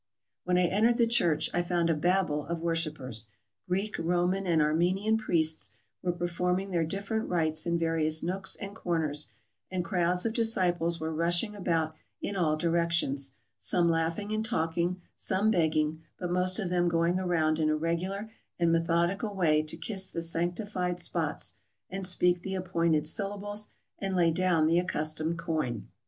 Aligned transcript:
When 0.45 0.57
I 0.57 0.63
entered 0.63 0.97
the 0.97 1.05
church 1.05 1.51
I 1.53 1.61
found 1.61 1.91
a 1.91 1.93
Babel 1.93 2.47
of 2.47 2.59
worship 2.63 2.99
ers. 2.99 3.27
Greek, 3.67 3.97
Roman, 3.99 4.47
and 4.47 4.59
Armenian 4.59 5.15
priests 5.17 5.75
were 6.01 6.11
perform 6.11 6.57
ing 6.59 6.71
their 6.71 6.83
different 6.83 7.29
rites 7.29 7.67
in 7.67 7.77
various 7.77 8.23
nooks 8.23 8.55
and 8.55 8.75
corners, 8.75 9.27
and 9.69 9.85
crowds 9.85 10.25
of 10.25 10.33
disciples 10.33 10.99
were 10.99 11.13
rushing 11.13 11.55
about 11.55 11.93
in 12.19 12.35
all 12.35 12.57
directions— 12.57 13.35
some 13.59 13.89
laughing 13.91 14.31
and 14.31 14.43
talking, 14.43 14.99
some 15.15 15.51
begging, 15.51 16.01
but 16.17 16.31
most 16.31 16.57
of 16.57 16.69
them 16.71 16.89
going 16.89 17.19
around 17.19 17.59
in 17.59 17.69
a 17.69 17.75
regular 17.75 18.31
and 18.57 18.71
methodical 18.71 19.35
way 19.35 19.61
to 19.61 19.77
kiss 19.77 20.09
the 20.09 20.23
sanctified 20.23 20.99
spots, 20.99 21.53
and 21.91 22.07
speak 22.07 22.41
the 22.41 22.55
appointed 22.55 23.05
syllables, 23.05 23.67
and 23.99 24.15
lay 24.15 24.31
down 24.31 24.65
the 24.65 24.79
accustomed 24.79 25.37
coin. 25.37 25.87